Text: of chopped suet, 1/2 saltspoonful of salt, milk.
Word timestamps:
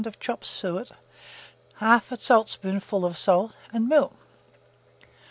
of 0.07 0.19
chopped 0.19 0.45
suet, 0.47 0.89
1/2 1.79 2.19
saltspoonful 2.19 3.05
of 3.05 3.19
salt, 3.19 3.55
milk. 3.71 4.15